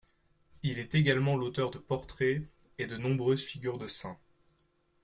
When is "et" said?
2.79-2.87